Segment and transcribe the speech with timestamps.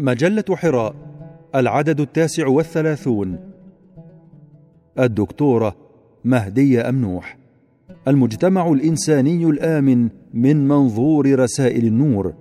[0.00, 0.94] مجلة حراء
[1.54, 3.38] العدد التاسع والثلاثون.
[4.98, 5.76] الدكتورة
[6.24, 7.36] مهدية أمنوح
[8.08, 12.34] المجتمع الإنساني الآمن من منظور رسائل النور.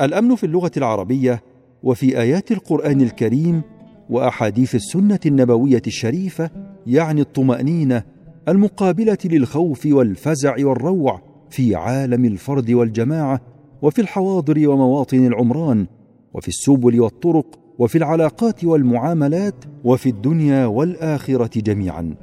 [0.00, 1.42] الأمن في اللغة العربية
[1.82, 3.62] وفي آيات القرآن الكريم
[4.10, 6.50] وأحاديث السنة النبوية الشريفة
[6.86, 8.02] يعني الطمأنينة
[8.48, 13.40] المقابلة للخوف والفزع والروع في عالم الفرد والجماعة
[13.82, 15.86] وفي الحواضر ومواطن العمران
[16.34, 22.14] وفي السبل والطرق وفي العلاقات والمعاملات وفي الدنيا والآخرة جميعا.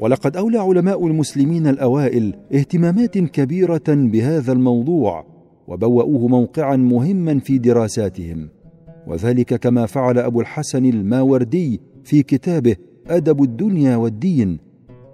[0.00, 5.24] ولقد أولى علماء المسلمين الأوائل اهتمامات كبيرة بهذا الموضوع
[5.68, 8.48] وبوأوه موقعا مهما في دراساتهم.
[9.06, 14.58] وذلك كما فعل أبو الحسن الماوردي في كتابه أدب الدنيا والدين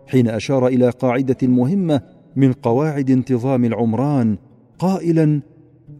[0.06, 2.00] حين أشار إلى قاعدة مهمة
[2.36, 4.38] من قواعد انتظام العمران
[4.78, 5.40] قائلا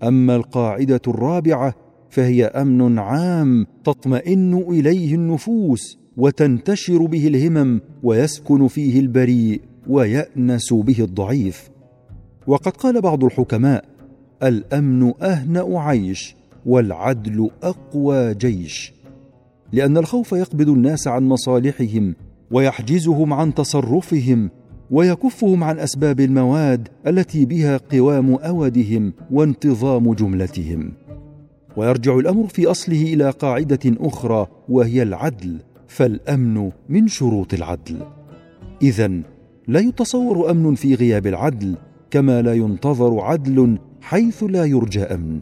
[0.03, 1.75] أما القاعدة الرابعة
[2.11, 11.71] فهي أمن عام تطمئن إليه النفوس وتنتشر به الهمم ويسكن فيه البريء ويأنس به الضعيف.
[12.47, 13.85] وقد قال بعض الحكماء
[14.43, 18.93] الأمن أهنأ عيش والعدل أقوى جيش
[19.73, 22.15] لأن الخوف يقبض الناس عن مصالحهم
[22.51, 24.51] ويحجزهم عن تصرفهم
[24.91, 30.93] ويكفهم عن أسباب المواد التي بها قوام أودهم وانتظام جملتهم.
[31.77, 37.97] ويرجع الأمر في أصله إلى قاعدة أخرى وهي العدل فالأمن من شروط العدل.
[38.83, 39.21] اذا
[39.69, 41.77] لا يتصور أمن في غياب العدل
[42.11, 45.41] كما لا ينتظر عدل حيث لا يرجى أمن.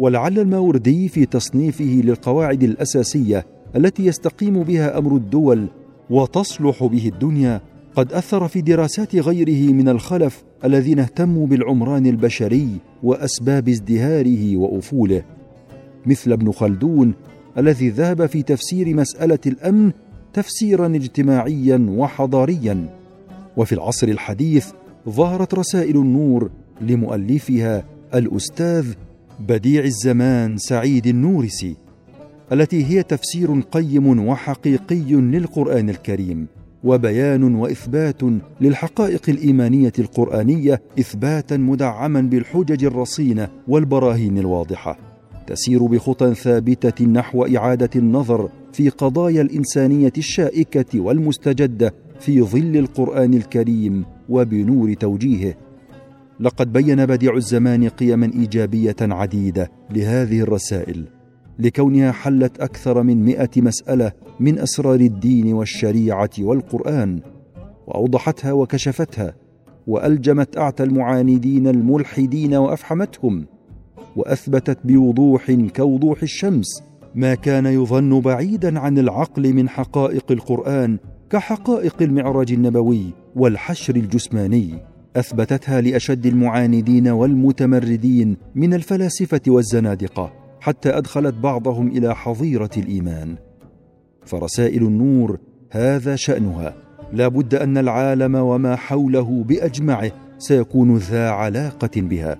[0.00, 5.66] ولعل الماوردي في تصنيفه للقواعد الأساسية التي يستقيم بها أمر الدول
[6.10, 7.60] وتصلح به الدنيا
[7.94, 12.68] قد أثر في دراسات غيره من الخلف الذين اهتموا بالعمران البشري
[13.02, 15.22] وأسباب ازدهاره وأفوله.
[16.06, 17.14] مثل ابن خلدون
[17.58, 19.92] الذي ذهب في تفسير مسألة الأمن
[20.32, 22.88] تفسيرا اجتماعيا وحضاريا.
[23.56, 24.66] وفي العصر الحديث
[25.08, 26.50] ظهرت رسائل النور
[26.80, 27.84] لمؤلفها
[28.14, 28.86] الأستاذ
[29.40, 31.76] بديع الزمان سعيد النورسي
[32.52, 36.46] التي هي تفسير قيم وحقيقي للقرآن الكريم
[36.84, 38.22] وبيان وإثبات
[38.60, 44.98] للحقائق الإيمانية القرآنية إثباتا مدعما بالحجج الرصينة والبراهين الواضحة.
[45.46, 54.04] تسير بخطى ثابتة نحو إعادة النظر في قضايا الإنسانية الشائكة والمستجدة في ظل القرآن الكريم
[54.28, 55.54] وبنور توجيهه.
[56.40, 61.04] لقد بين بديع الزمان قيما إيجابية عديدة لهذه الرسائل
[61.58, 67.20] لكونها حلت أكثر من مائه مسألة من أسرار الدين والشريعة والقرآن
[67.86, 69.34] وأوضحتها وكشفتها
[69.86, 73.46] وألجمت أعتى المعاندين الملحدين وأفحمتهم
[74.16, 76.82] وأثبتت بوضوح كوضوح الشمس
[77.14, 80.98] ما كان يظن بعيدا عن العقل من حقائق القرآن
[81.30, 83.04] كحقائق المعراج النبوي
[83.36, 84.89] والحشر الجسماني.
[85.16, 93.36] أثبتتها لأشد المعاندين والمتمردين من الفلاسفة والزنادقة حتى أدخلت بعضهم إلى حظيرة الإيمان.
[94.26, 95.38] فرسائل النور
[95.70, 96.74] هذا شأنها.
[97.12, 102.38] لا بد أن العالم وما حوله بأجمعه سيكون ذا علاقة بها.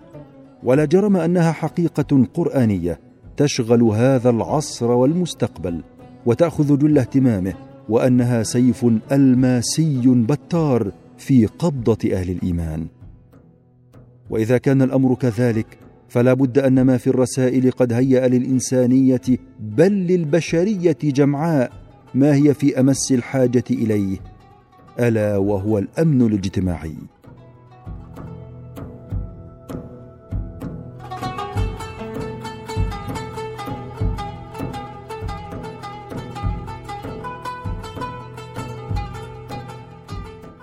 [0.62, 3.00] ولا جرم أنها حقيقة قرآنية
[3.37, 5.81] تشغل هذا العصر والمستقبل
[6.26, 7.54] وتأخذ جل اهتمامه
[7.88, 12.86] وأنها سيف ألماسي بتار في قبضة أهل الإيمان.
[14.31, 19.20] وإذا كان الأمر كذلك فلا بد أن ما في الرسائل قد هيأ للإنسانية
[19.60, 21.72] بل للبشرية جمعاء
[22.14, 24.19] ما هي في أمس الحاجة إليه
[25.00, 26.97] ألا وهو الأمن الاجتماعي.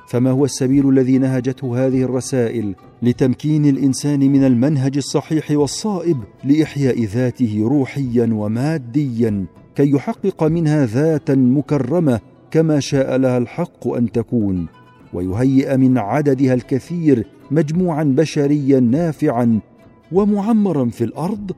[0.07, 7.59] فما هو السبيل الذي نهجته هذه الرسائل لتمكين الإنسان من المنهج الصحيح والصائب لإحياء ذاته
[7.63, 9.45] روحيا وماديا
[9.75, 12.19] كي يحقق منها ذاتا مكرمة
[12.51, 14.67] كما شاء لها الحق أن تكون
[15.13, 19.59] ويهيئ من عددها الكثير مجموعا بشريا نافعا
[20.11, 21.51] ومعمرا في الأرض؟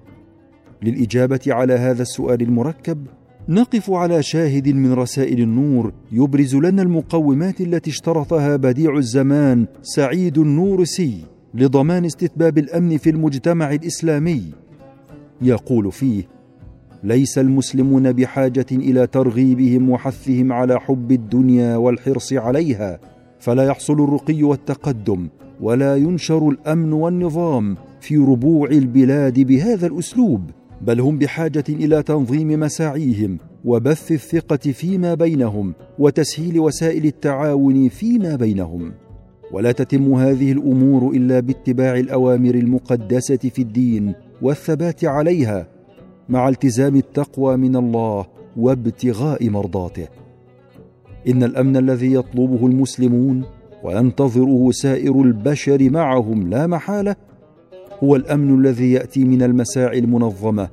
[0.84, 3.06] للإجابة على هذا السؤال المركب
[3.50, 11.26] نقف على شاهد من رسائل النور يبرز لنا المقومات التي اشترطها بديع الزمان سعيد النورسي
[11.54, 14.44] لضمان استتباب الأمن في المجتمع الإسلامي.
[15.42, 16.24] يقول فيه
[17.04, 23.00] ليس المسلمون بحاجة إلى ترغيبهم وحثهم على حب الدنيا والحرص عليها
[23.40, 25.28] فلا يحصل الرقي والتقدم
[25.62, 30.42] ولا ينشر الأمن والنظام في ربوع البلاد بهذا الأسلوب.
[30.82, 38.92] بل هم بحاجة إلى تنظيم مساعيهم وبث الثقة فيما بينهم وتسهيل وسائل التعاون فيما بينهم.
[39.52, 45.68] ولا تتم هذه الأمور إلا باتباع الأوامر المقدسة في الدين والثبات عليها
[46.30, 48.26] مع التزام التقوى من الله
[48.58, 50.08] وابتغاء مرضاته.
[51.28, 53.44] إن الأمن الذي يطلبه المسلمون
[53.84, 57.16] وينتظره سائر البشر معهم لا محالة
[58.04, 60.70] هو الأمن الذي يأتي من المساعي المنظمة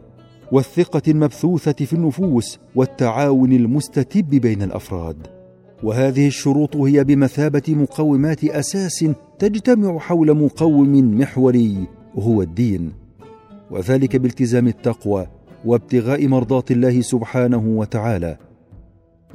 [0.53, 5.17] والثقة المبثوثة في النفوس والتعاون المستتب بين الأفراد.
[5.83, 9.05] وهذه الشروط هي بمثابة مقومات أساس
[9.39, 11.77] تجتمع حول مقوم محوري
[12.19, 12.93] هو الدين.
[13.71, 15.27] وذلك بالتزام التقوى
[15.65, 18.37] وابتغاء مرضات الله سبحانه وتعالى.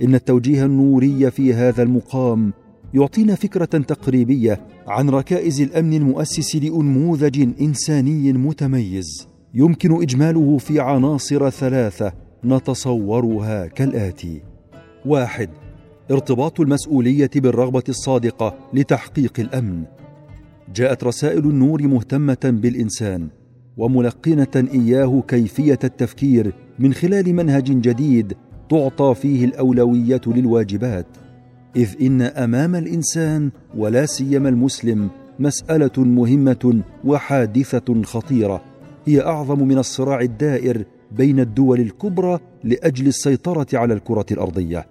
[0.03, 2.53] إن التوجيه النوري في هذا المقام
[2.93, 12.13] يعطينا فكرة تقريبية عن ركائز الأمن المؤسس لأنموذج إنساني متميز يمكن إجماله في عناصر ثلاثة
[12.45, 14.41] نتصورها كالآتي.
[15.05, 15.49] واحد
[16.11, 19.83] ارتباط المسؤولية بالرغبة الصادقة لتحقيق الأمن.
[20.75, 23.27] جاءت رسائل النور مهتمة بالإنسان
[23.77, 28.33] وملقنة إياه كيفية التفكير من خلال منهج جديد
[28.69, 31.07] تعطى فيه الأولوية للواجبات.
[31.75, 35.09] إذ إن أمام الإنسان ولا سيما المسلم
[35.39, 38.62] مسألة مهمة وحادثة خطيرة
[39.06, 44.85] هي أعظم من الصراع الدائر بين الدول الكبرى لأجل السيطرة على الكرة الأرضية.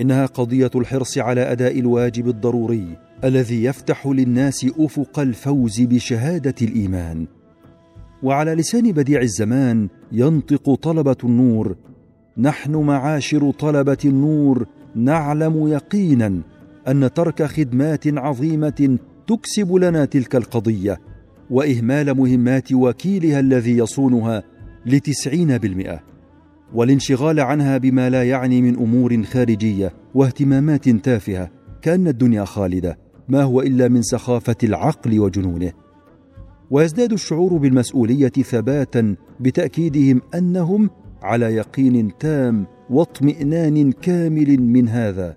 [0.00, 7.26] إنها قضية الحرص على أداء الواجب الضروري الذي يفتح للناس أفق الفوز بشهادة الإيمان.
[8.22, 11.76] وعلى لسان بديع الزمان ينطق طلبة النور
[12.38, 16.40] نحن معاشر طلبة النور نعلم يقينا
[16.88, 21.00] أن ترك خدمات عظيمة تكسب لنا تلك القضية
[21.50, 24.42] وإهمال مهمات وكيلها الذي يصونها
[24.86, 26.00] لتسعين بالمئة.
[26.74, 31.50] والانشغال عنها بما لا يعني من أمور خارجية واهتمامات تافهة
[31.82, 32.98] كأن الدنيا خالدة
[33.28, 35.72] ما هو إلا من سخافة العقل وجنونه.
[36.70, 40.90] ويزداد الشعور بالمسؤولية ثباتا بتأكيدهم أنهم
[41.22, 45.36] على يقين تام واطمئنان كامل من هذا.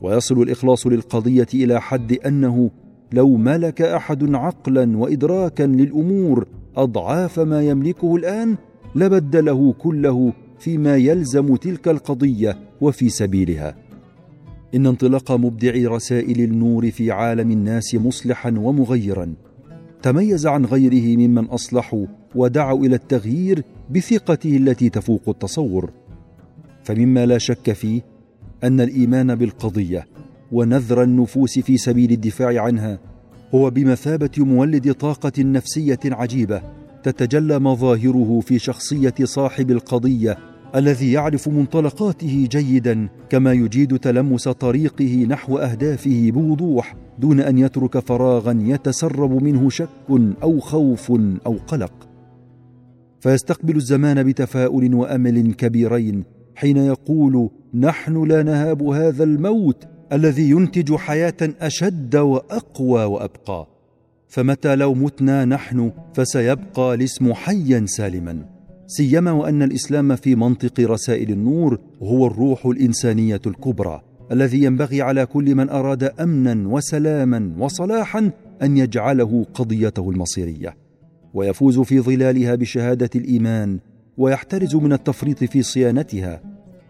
[0.00, 2.70] ويصل الإخلاص للقضية إلى حد أنه
[3.12, 6.46] لو ملك أحد عقلا وادراكا للأمور
[6.76, 8.56] أضعاف ما يملكه الآن
[8.94, 13.76] لبدله كله فيما يلزم تلك القضية وفي سبيلها.
[14.74, 19.34] إن انطلاق مبدع رسائل النور في عالم الناس مصلحا ومغيرا.
[20.02, 25.90] تميز عن غيره ممن أصلحوا ودعوا إلى التغيير بثقته التي تفوق التصور.
[26.86, 28.00] فمما لا شك فيه
[28.64, 30.06] أن الإيمان بالقضية
[30.52, 32.98] ونذر النفوس في سبيل الدفاع عنها
[33.54, 36.62] هو بمثابة مولد طاقة نفسية عجيبة
[37.02, 40.38] تتجلى مظاهره في شخصية صاحب القضية
[40.74, 48.58] الذي يعرف منطلقاته جيدا كما يجيد تلمس طريقه نحو أهدافه بوضوح دون أن يترك فراغا
[48.60, 49.88] يتسرب منه شك
[50.42, 51.10] أو خوف
[51.46, 52.08] أو قلق.
[53.20, 61.36] فيستقبل الزمان بتفاؤل وأمل كبيرين حين يقول نحن لا نهاب هذا الموت الذي ينتج حياة
[61.60, 63.66] أشد وأقوى وأبقى.
[64.28, 68.44] فمتى لو متنا نحن فسيبقى الاسم حيا سالما.
[68.86, 75.54] سيما وأن الإسلام في منطق رسائل النور هو الروح الإنسانية الكبرى الذي ينبغي على كل
[75.54, 78.30] من أراد امنا وسلاما وصلاحا
[78.62, 80.76] أن يجعله قضيته المصيرية.
[81.34, 83.78] ويفوز في ظلالها بشهادة الإيمان
[84.18, 86.40] ويحترز من التفريط في صيانتها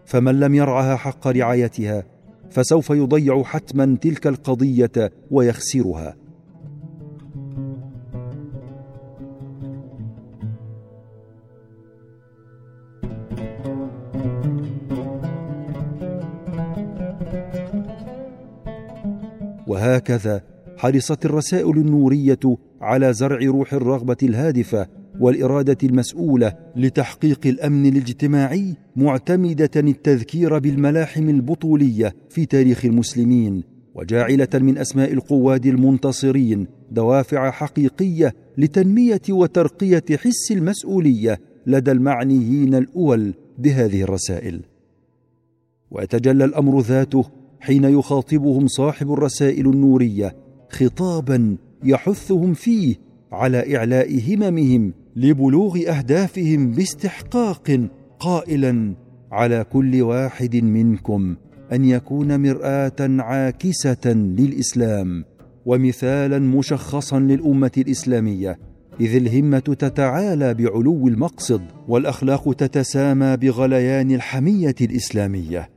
[0.05, 2.03] فمن لم يرعها حق رعايتها
[2.49, 6.15] فسوف يضيع حتما تلك القضية ويخسرها.
[19.67, 20.41] وهكذا
[20.77, 22.39] حرصت الرسائل النورية
[22.81, 24.87] على زرع روح الرغبة الهادفة
[25.19, 33.63] والإرادة المسؤولة لتحقيق الأمن الاجتماعي معتمدة التذكير بالملاحم البطولية في تاريخ المسلمين
[33.95, 44.01] وجاعلة من أسماء القواد المنتصرين دوافع حقيقية لتنمية وترقية حس المسؤولية لدى المعنيين الأول بهذه
[44.01, 44.61] الرسائل.
[45.91, 47.25] ويتجلى الأمر ذاته
[47.59, 50.35] حين يخاطبهم صاحب الرسائل النورية
[50.69, 52.95] خطابا يحثهم فيه
[53.31, 57.87] على إعلاء هممهم لبلوغ أهدافهم باستحقاق
[58.19, 58.93] قائلا
[59.31, 61.35] على كل واحد منكم
[61.73, 65.25] أن يكون مرآة عاكسة للإسلام
[65.65, 68.59] ومثالا مشخصا للأمة الإسلامية
[69.01, 75.69] إذ الهمة تتعالى بعلو المقصد والأخلاق تتسامى بغليان الحمية الإسلامية.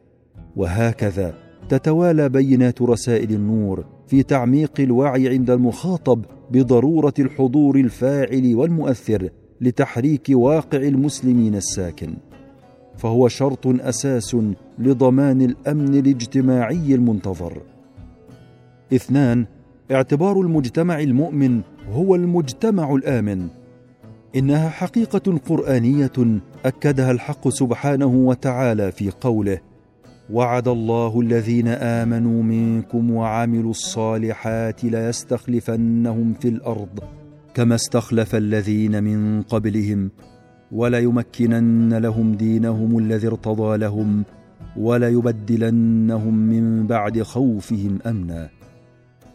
[0.56, 1.34] وهكذا
[1.68, 9.28] تتوالى بينات رسائل النور في تعميق الوعي عند المخاطب بضرورة الحضور الفاعل والمؤثر
[9.60, 12.14] لتحريك واقع المسلمين الساكن.
[12.96, 14.36] فهو شرط أساس
[14.78, 17.62] لضمان الأمن الاجتماعي المنتظر.
[18.94, 19.46] اثنان
[19.90, 21.60] اعتبار المجتمع المؤمن
[21.92, 23.48] هو المجتمع الآمن.
[24.36, 29.69] إنها حقيقة قرآنية أكدها الحق سبحانه وتعالى في قوله
[30.32, 37.00] وعد الله الذين آمنوا منكم وعملوا الصالحات ليستخلفنهم في الأرض
[37.54, 40.10] كما استخلف الذين من قبلهم
[40.72, 44.24] وليمكنن لهم دينهم الذي ارتضى لهم
[44.76, 48.48] وليبدلنهم من بعد خوفهم أمنا.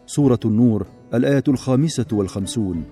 [0.06, 2.82] سورة النور الآية الخامسة والخمسون.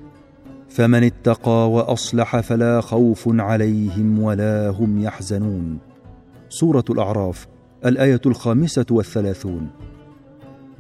[0.69, 5.79] فمن اتقى وأصلح فلا خوف عليهم ولا هم يحزنون.
[6.49, 7.54] سورة الأعراف
[7.87, 9.71] الآية الخامسة والثلاثون.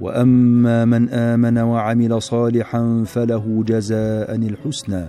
[0.01, 5.09] وأما من آمن وعمل صالحا فله جزاء الحسنى.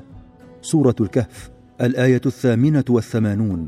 [0.61, 1.49] سورة الكهف
[1.81, 3.67] الآية الثامنة والثمانون.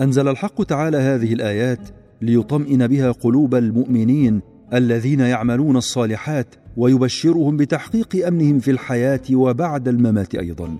[0.00, 1.80] أنزل الحق تعالى هذه الآيات
[2.22, 4.40] ليطمئن بها قلوب المؤمنين
[4.74, 10.78] الذين يعملون الصالحات ويبشرهم بتحقيق أمنهم في الحياة وبعد الممات أيضا.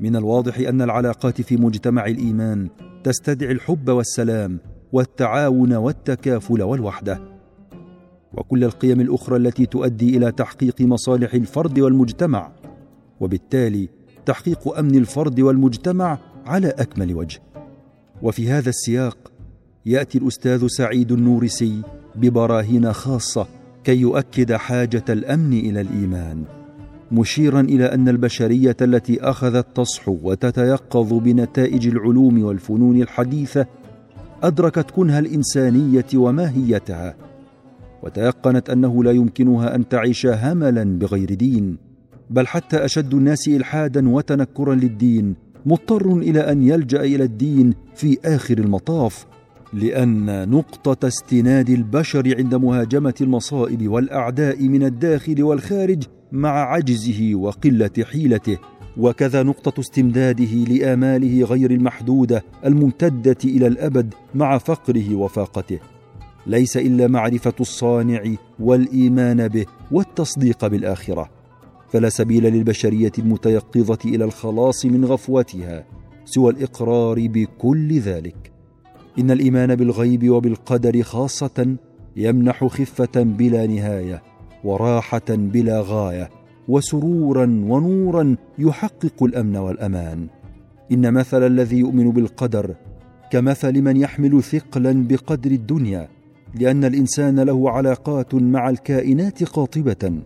[0.00, 2.68] من الواضح أن العلاقات في مجتمع الإيمان
[3.04, 4.58] تستدعي الحب والسلام
[4.92, 7.20] والتعاون والتكافل والوحدة.
[8.34, 12.52] وكل القيم الأخرى التي تؤدي إلى تحقيق مصالح الفرد والمجتمع
[13.20, 13.88] وبالتالي
[14.26, 17.40] تحقيق أمن الفرد والمجتمع على أكمل وجه.
[18.22, 19.32] وفي هذا السياق
[19.86, 21.82] يأتي الأستاذ سعيد النورسي
[22.14, 23.46] ببراهين خاصة
[23.84, 26.44] كي يؤكد حاجة الأمن إلى الإيمان
[27.12, 33.66] مشيرا إلى أن البشرية التي أخذت تصحو وتتيقظ بنتائج العلوم والفنون الحديثة
[34.42, 37.14] أدركت كنه الإنسانية وماهيتها
[38.02, 41.76] وتيقنت أنه لا يمكنها أن تعيش هملا بغير دين
[42.30, 45.34] بل حتى أشد الناس الحادا وتنكرا للدين
[45.66, 49.26] مضطر إلى أن يلجأ إلى الدين في آخر المطاف
[49.72, 56.02] لأن نقطة استناد البشر عند مهاجمة المصائب والأعداء من الداخل والخارج
[56.32, 58.58] مع عجزه وقلة حيلته.
[58.96, 65.78] وكذا نقطة استمداده لآماله غير المحدودة الممتدة إلى الأبد مع فقره وفاقته.
[66.46, 68.22] ليس إلا معرفة الصانع
[68.60, 71.30] والإيمان به والتصديق بالآخرة.
[71.88, 75.84] فلا سبيل للبشرية المتيقظة إلى الخلاص من غفوتها
[76.24, 78.52] سوى الإقرار بكل ذلك.
[79.18, 81.76] إن الإيمان بالغيب وبالقدر خاصة
[82.16, 84.22] يمنح خفة بلا نهاية
[84.64, 86.30] وراحة بلا غاية
[86.68, 90.26] وسرورا ونورا يحقق الأمن والأمان.
[90.92, 92.74] إن مثل الذي يؤمن بالقدر
[93.30, 96.08] كمثل من يحمل ثقلا بقدر الدنيا
[96.60, 100.20] لأن الإنسان له علاقات مع الكائنات قاطبة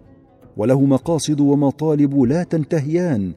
[0.57, 3.33] وله مقاصد ومطالب لا تنتهيان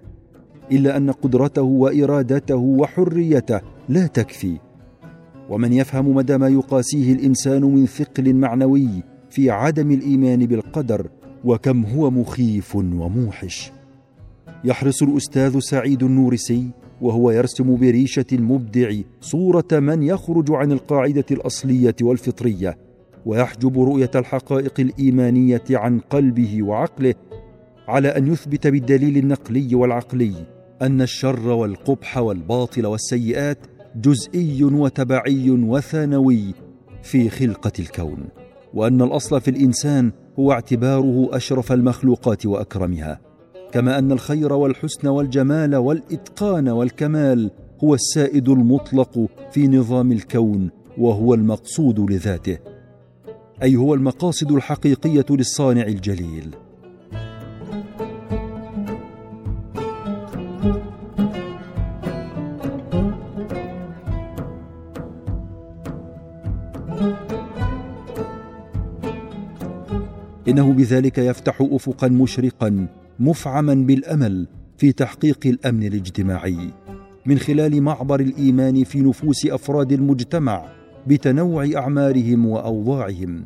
[0.72, 4.58] إلا أن قدرته وإرادته وحريته لا تكفي.
[5.50, 8.90] ومن يفهم مدى ما يقاسيه الإنسان من ثقل معنوي
[9.30, 11.08] في عدم الإيمان بالقدر
[11.44, 13.72] وكم هو مخيف وموحش.
[14.64, 16.70] يحرص الأستاذ سعيد النورسي
[17.02, 22.78] وهو يرسم بريشة المبدع صورة من يخرج عن القاعدة الأصلية والفطرية
[23.26, 27.16] ويحجب رؤية الحقائق الإيمانية عن قلبه وعقله
[27.88, 30.34] على أن يثبت بالدليل النقلي والعقلي
[30.82, 33.58] أن الشر والقبح والباطل والسيئات
[33.96, 36.54] جزئي وتبعي وثانوي
[37.04, 38.18] في خلقة الكون
[38.74, 43.20] وأن الأصل في الإنسان هو اعتباره أشرف المخلوقات وأكرمها.
[43.72, 47.52] كما أن الخير والحسن والجمال والإتقان والكمال
[47.84, 52.58] هو السائد المطلق في نظام الكون وهو المقصود لذاته
[53.64, 56.56] أي هو المقاصد الحقيقية للصانع الجليل.
[70.54, 72.88] إنه بذلك يفتح افقا مشرقا
[73.20, 76.58] مفعما بالأمل في تحقيق الأمن الاجتماعي.
[77.26, 80.66] من خلال معبر الإيمان في نفوس أفراد المجتمع
[81.08, 83.44] بتنوع أعمارهم وأوضاعهم.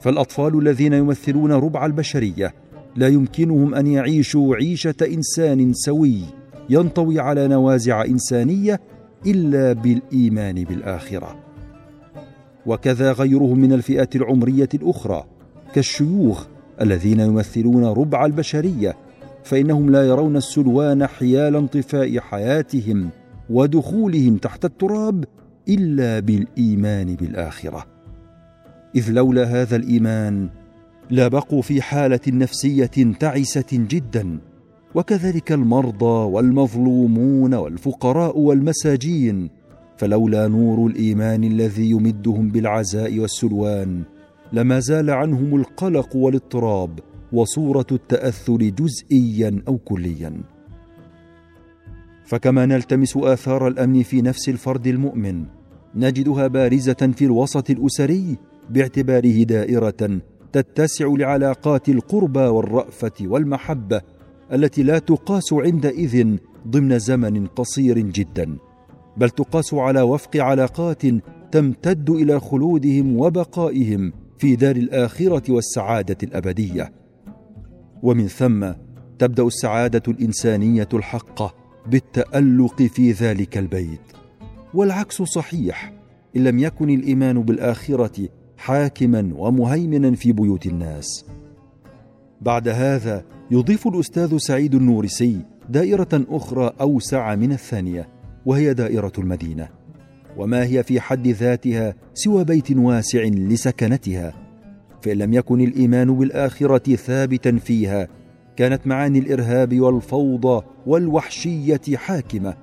[0.00, 2.54] فالأطفال الذين يمثلون ربع البشرية
[2.96, 6.20] لا يمكنهم أن يعيشوا عيشة إنسان سوي
[6.70, 8.80] ينطوي على نوازع إنسانية
[9.26, 11.36] إلا بالإيمان بالآخرة.
[12.66, 15.24] وكذا غيرهم من الفئات العمرية الأخرى
[15.74, 16.46] كالشيوخ
[16.80, 18.96] الذين يمثلون ربع البشرية
[19.44, 23.08] فإنهم لا يرون السلوان حيال انطفاء حياتهم
[23.50, 25.24] ودخولهم تحت التراب
[25.68, 27.86] إلا بالإيمان بالآخرة.
[28.96, 30.48] إذ لولا هذا الإيمان
[31.10, 34.38] لبقوا في حالة نفسية تعسة جدا
[34.94, 39.50] وكذلك المرضى والمظلومون والفقراء والمساجين
[39.96, 44.02] فلولا نور الإيمان الذي يمدهم بالعزاء والسلوان
[44.52, 46.98] لما زال عنهم القلق والاضطراب
[47.32, 50.42] وصورة التأثر جزئيا أو كليا.
[52.24, 55.44] فكما نلتمس آثار الأمن في نفس الفرد المؤمن
[55.94, 58.36] نجدها بارزة في الوسط الأسري
[58.70, 60.20] باعتباره دائرة
[60.52, 64.00] تتسع لعلاقات القربى والرأفة والمحبة
[64.52, 66.36] التي لا تقاس عندئذ
[66.68, 68.56] ضمن زمن قصير جدا
[69.16, 71.02] بل تقاس على وفق علاقات
[71.52, 76.92] تمتد إلى خلودهم وبقائهم في دار الآخرة والسعادة الأبدية.
[78.02, 78.72] ومن ثم
[79.18, 81.54] تبدأ السعادة الإنسانية الحقة
[81.86, 84.00] بالتألق في ذلك البيت.
[84.74, 85.92] والعكس صحيح
[86.36, 91.24] إن لم يكن الإيمان بالآخرة حاكما ومهيمنا في بيوت الناس.
[92.40, 98.08] بعد هذا يضيف الأستاذ سعيد النورسي دائرة أخرى أوسع من الثانية
[98.46, 99.77] وهي دائرة المدينة.
[100.38, 104.32] وما هي في حد ذاتها سوى بيت واسع لسكنتها
[105.02, 108.08] فإن لم يكن الإيمان بالآخرة ثابتا فيها
[108.56, 112.54] كانت معاني الإرهاب والفوضى والوحشية حاكمة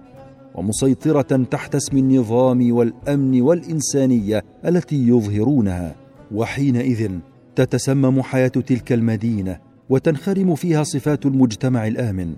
[0.56, 5.96] ومسيطرة تحت اسم النظام والأمن والإنسانية التي يظهرونها.
[6.32, 7.12] وحينئذ
[7.56, 12.36] تتسمم حياة تلك المدينة وتنخرم فيها صفات المجتمع الآمن.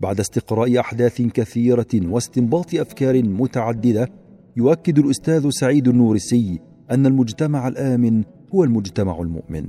[0.00, 4.08] بعد استقراء أحداث كثيرة واستنباط أفكار متعددة
[4.56, 6.58] يؤكد الأستاذ سعيد النورسي
[6.90, 8.22] أن المجتمع الآمن
[8.54, 9.64] هو المجتمع المؤمن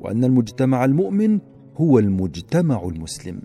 [0.00, 1.38] وأن المجتمع المؤمن
[1.76, 3.40] هو المجتمع المسلم.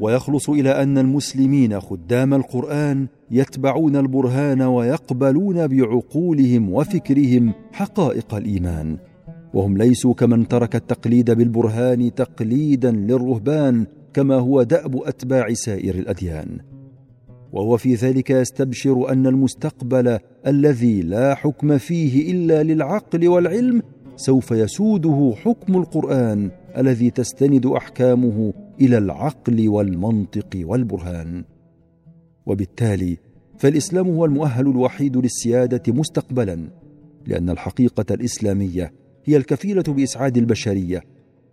[0.00, 8.98] ويخلص إلى أن المسلمين خدام القرآن يتبعون البرهان ويقبلون بعقولهم وفكرهم حقائق الإيمان.
[9.54, 16.58] وهم ليسوا كمن ترك التقليد بالبرهان تقليدا للرهبان كما هو دأب أتباع سائر الأديان.
[17.52, 23.82] وهو في ذلك يستبشر أن المستقبل الذي لا حكم فيه إلا للعقل والعلم
[24.16, 31.44] سوف يسوده حكم القرآن الذي تستند أحكامه إلى العقل والمنطق والبرهان.
[32.46, 33.16] وبالتالي
[33.58, 36.68] فالإسلام هو المؤهل الوحيد للسيادة مستقبلا
[37.26, 38.92] لأن الحقيقة الإسلامية
[39.24, 41.02] هي الكفيلة بإسعاد البشرية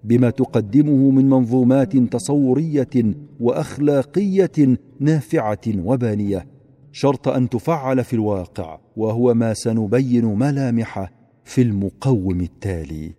[0.04, 6.46] بما تقدمه من منظومات تصورية وأخلاقية نافعة وبانية
[6.92, 11.12] شرط أن تفعل في الواقع وهو ما سنبين ملامحه
[11.44, 13.12] في المقوم التالي.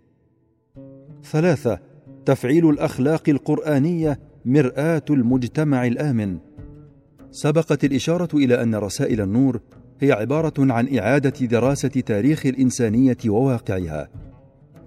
[1.25, 1.79] ثلاثة
[2.27, 6.39] تفعيل الأخلاق القرآنية مرآة المجتمع الآمن.
[7.31, 9.61] سبقت الإشارة إلى أن رسائل النور
[10.01, 14.09] هي عبارة عن إعادة دراسة تاريخ الإنسانية وواقعها.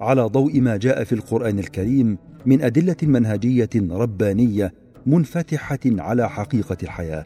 [0.04, 4.74] على ضوء ما جاء في القرآن الكريم من أدلة منهجية ربانية
[5.06, 7.26] منفتحة على حقيقة الحياة.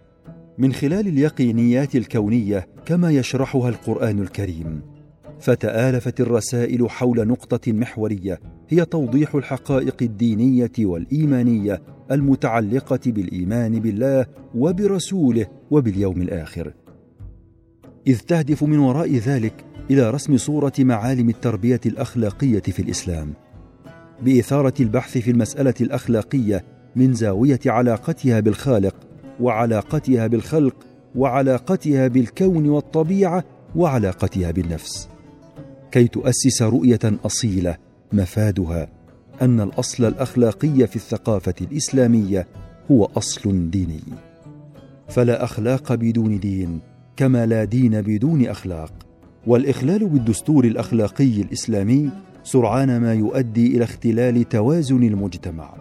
[0.57, 4.81] من خلال اليقينيات الكونية كما يشرحها القرآن الكريم
[5.39, 16.21] فتآلفت الرسائل حول نقطة محورية هي توضيح الحقائق الدينية والإيمانية المتعلقة بالإيمان بالله وبرسوله وباليوم
[16.21, 16.73] الآخر.
[18.07, 23.33] إذ تهدف من وراء ذلك إلى رسم صورة معالم التربية الأخلاقية في الإسلام
[24.21, 26.63] بإثارة البحث في المسألة الأخلاقية
[26.95, 28.95] من زاوية علاقتها بالخالق
[29.39, 30.75] وعلاقتها بالخلق
[31.15, 33.43] وعلاقتها بالكون والطبيعة
[33.75, 35.09] وعلاقتها بالنفس.
[35.91, 37.77] كي تؤسس رؤية أصيلة
[38.13, 38.87] مفادها
[39.41, 42.47] أن الأصل الأخلاقي في الثقافة الإسلامية
[42.91, 44.01] هو أصل ديني.
[45.09, 46.79] فلا أخلاق بدون دين
[47.15, 49.06] كما لا دين بدون أخلاق.
[49.47, 52.09] والإخلال بالدستور الأخلاقي الإسلامي
[52.43, 55.73] سرعان ما يؤدي إلى اختلال توازن المجتمع.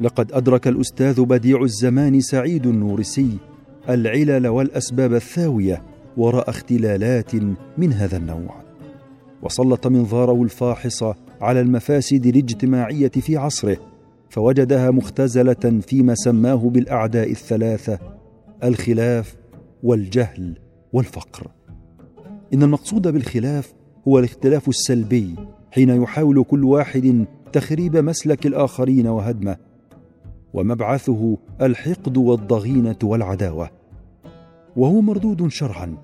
[0.00, 3.38] لقد أدرك الأستاذ بديع الزمان سعيد النورسي
[3.88, 5.82] العلل والأسباب الثاوية
[6.16, 7.34] وراء اختلالات
[7.78, 8.54] من هذا النوع.
[9.42, 11.04] وسلط منظاره الفاحص
[11.40, 13.76] على المفاسد الاجتماعية في عصره
[14.30, 17.98] فوجدها مختزلة فيما سماه بالأعداء الثلاثة
[18.64, 19.36] الخلاف
[19.82, 20.58] والجهل
[20.92, 21.50] والفقر.
[22.54, 23.74] إن المقصود بالخلاف
[24.08, 25.34] هو الاختلاف السلبي
[25.70, 29.56] حين يحاول كل واحد تخريب مسلك الآخرين وهدمه
[30.54, 33.70] ومبعثه الحقد والضغينة والعداوة.
[34.76, 35.96] وهو مردود شرعا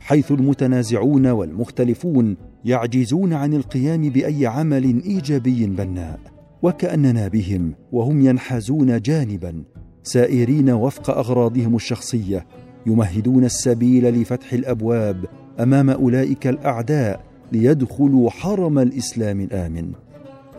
[0.00, 6.20] حيث المتنازعون والمختلفون يعجزون عن القيام بأي عمل إيجابي بناء
[6.62, 9.62] وكأننا بهم وهم ينحازون جانبا
[10.02, 12.46] سائرين وفق أغراضهم الشخصية
[12.86, 15.24] يمهدون السبيل لفتح الأبواب
[15.60, 19.92] أمام أولئك الأعداء ليدخلوا حرم الإسلام الآمن.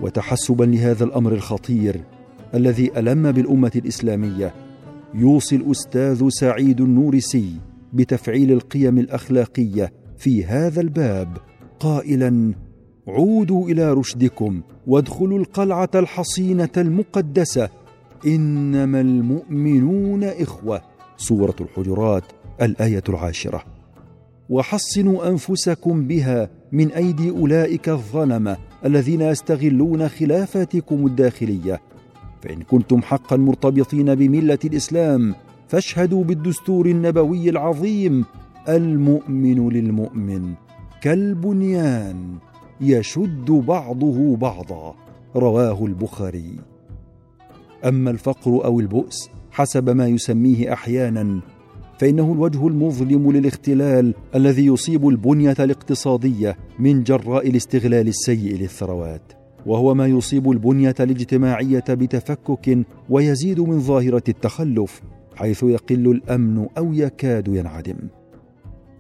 [0.01, 2.01] وتحسبا لهذا الأمر الخطير
[2.53, 4.53] الذي ألم بالأمة الإسلامية
[5.13, 7.55] يوصي الأستاذ سعيد النورسي
[7.93, 11.37] بتفعيل القيم الأخلاقية في هذا الباب
[11.81, 12.53] قائلا
[13.07, 17.69] عودوا إلى رشدكم وادخلوا القلعة الحصينة المقدسة.
[18.25, 20.81] إنما المؤمنون إخوة.
[21.17, 22.23] سورة الحجرات
[22.61, 23.63] الآية العاشرة.
[24.49, 31.81] وحصنوا أنفسكم بها من أيدي أولئك الظلمة الذين يستغلون خلافاتكم الداخلية.
[32.41, 35.35] فإن كنتم حقا مرتبطين بملة الإسلام
[35.67, 38.25] فاشهدوا بالدستور النبوي العظيم
[38.69, 40.53] المؤمن للمؤمن.
[41.01, 42.37] كالبنيان
[42.81, 44.95] يشد بعضه بعضا
[45.35, 46.55] رواه البخاري.
[47.85, 51.41] أما الفقر أو البؤس حسب ما يسميه أحيانا
[51.99, 59.33] فإنه الوجه المظلم للاختلال الذي يصيب البنية الاقتصادية من جراء الاستغلال السيء للثروات
[59.65, 65.01] وهو ما يصيب البنية الاجتماعية بتفكك ويزيد من ظاهرة التخلف
[65.35, 67.97] حيث يقل الأمن أو يكاد ينعدم.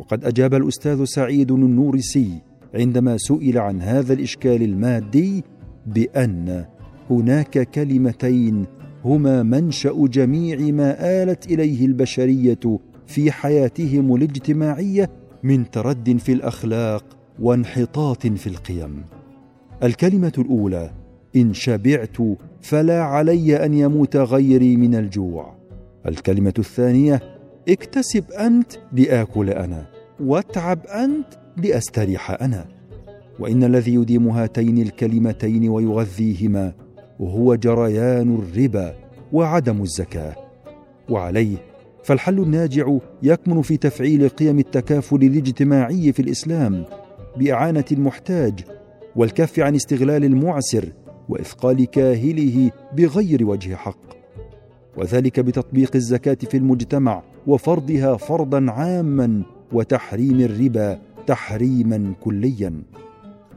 [0.01, 2.41] وقد أجاب الأستاذ سعيد النورسي
[2.75, 5.43] عندما سئل عن هذا الإشكال المادي
[5.87, 6.65] بأن
[7.09, 8.65] هناك كلمتين
[9.05, 15.09] هما منشأ جميع ما آلت إليه البشرية في حياتهم الاجتماعية
[15.43, 17.05] من ترد في الأخلاق
[17.39, 19.03] وانحطاط في القيم.
[19.83, 20.91] الكلمة الأولى
[21.35, 22.17] إن شبعت
[22.61, 25.55] فلا علي أن يموت غيري من الجوع.
[26.07, 27.30] الكلمة الثانية
[27.69, 29.85] اكتسب أنت لآكل أنا
[30.19, 32.65] واتعب أنت لأستريح أنا.
[33.39, 36.73] وإن الذي يديم هاتين الكلمتين ويغذيهما
[37.21, 38.95] هو جريان الربا
[39.33, 40.35] وعدم الزكاة.
[41.09, 41.57] وعليه
[42.03, 46.85] فالحل الناجع يكمن في تفعيل قيم التكافل الاجتماعي في الإسلام
[47.37, 48.59] بإعانة المحتاج
[49.15, 50.89] والكف عن استغلال المعسر
[51.29, 54.11] وإثقال كاهله بغير وجه حق.
[54.97, 62.73] وذلك بتطبيق الزكاة في المجتمع وفرضها فرضا عاما وتحريم الربا تحريما كليا.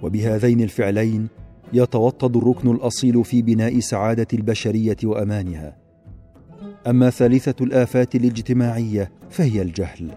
[0.03, 1.29] وبهذين الفعلين
[1.73, 5.77] يتوطد الركن الأصيل في بناء سعادة البشرية وأمانها.
[6.87, 10.11] أما ثالثة الآفات الاجتماعية فهي الجهل.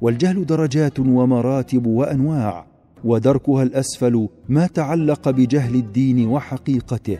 [0.00, 2.66] والجهل درجات ومراتب وأنواع
[3.04, 7.18] ودركها الأسفل ما تعلق بجهل الدين وحقيقته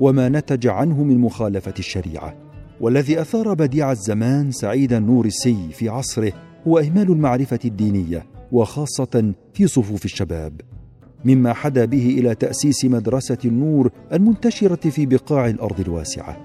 [0.00, 2.43] وما نتج عنه من مخالفة الشريعة.
[2.80, 6.32] والذي أثار بديع الزمان سعيد النورسي في عصره
[6.66, 10.60] هو إهمال المعرفة الدينية وخاصة في صفوف الشباب.
[11.24, 16.36] مما حدا به إلى تأسيس مدرسة النور المنتشرة في بقاع الأرض الواسعة.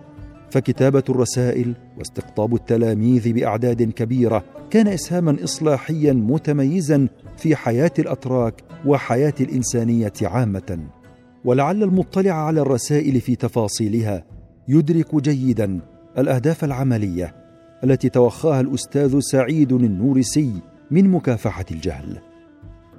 [0.52, 10.14] فكتابة الرسائل واستقطاب التلاميذ بأعداد كبيرة كان إسهاما إصلاحيا متميزا في حياة الأتراك وحياة الإنسانية
[10.22, 10.80] عامة.
[11.46, 14.26] ولعل المطلع على الرسائل في تفاصيلها
[14.68, 15.80] يدرك جيدا
[16.18, 17.36] الأهداف العملية
[17.84, 20.54] التي توخاها الأستاذ سعيد النورسي
[20.92, 22.20] من مكافحة الجهل.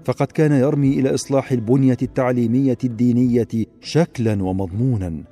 [0.05, 3.49] فقد كان يرمي إلى إصلاح البنية التعليمية الدينية
[3.81, 5.23] شكلا ومضمونا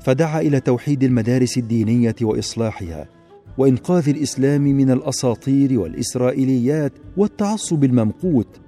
[0.00, 3.08] فدعا إلى توحيد المدارس الدينية وإصلاحها
[3.58, 8.60] وإنقاذ الإسلام من الأساطير والإسرائيليات والتعصب الممقوت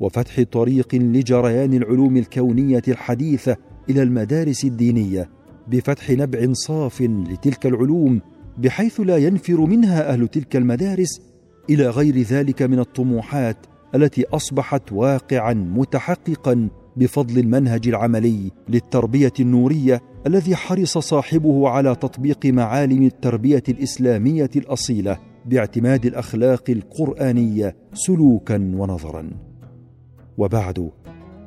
[0.00, 3.56] وفتح طريق لجريان العلوم الكونية الحديثة
[3.90, 5.28] إلى المدارس الدينية
[5.68, 8.20] بفتح نبع صاف لتلك العلوم
[8.58, 11.20] بحيث لا ينفر منها أهل تلك المدارس
[11.70, 13.56] إلى غير ذلك من الطموحات
[13.94, 23.02] التي أصبحت واقعا متحققا بفضل المنهج العملي للتربية النورية الذي حرص صاحبه على تطبيق معالم
[23.02, 29.30] التربية الإسلامية الأصيلة باعتماد الأخلاق القرآنية سلوكا ونظرا.
[30.38, 30.90] وبعد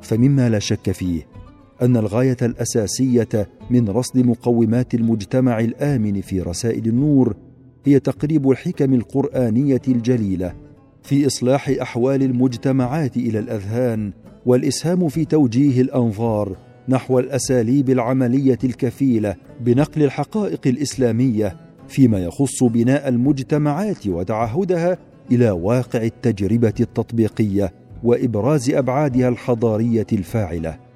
[0.02, 1.37] فمما لا شك فيه
[1.82, 7.36] أن الغاية الأساسية من رصد مقومات المجتمع الآمن في رسائل النور
[7.84, 10.54] هي تقريب الحكم القرآنية الجليلة
[11.02, 14.12] في إصلاح أحوال المجتمعات إلى الأذهان
[14.46, 16.56] والإسهام في توجيه الأنظار
[16.88, 21.56] نحو الأساليب العملية الكفيلة بنقل الحقائق الإسلامية
[21.88, 24.98] فيما يخص بناء المجتمعات وتعهدها
[25.32, 27.72] إلى واقع التجربة التطبيقية
[28.04, 30.87] وإبراز أبعادها الحضارية الفاعلة.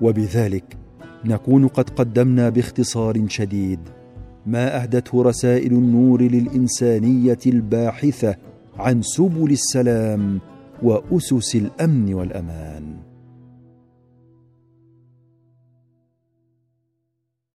[0.00, 0.76] وبذلك
[1.24, 3.80] نكون قد قدمنا باختصار شديد
[4.46, 8.36] ما أهدته رسائل النور للإنسانية الباحثة
[8.76, 10.40] عن سبل السلام
[10.82, 12.96] وأسس الأمن والأمان.